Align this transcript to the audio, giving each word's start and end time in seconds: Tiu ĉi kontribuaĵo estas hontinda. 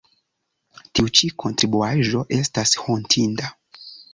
Tiu 0.77 1.11
ĉi 1.19 1.29
kontribuaĵo 1.45 2.25
estas 2.39 2.75
hontinda. 2.87 3.53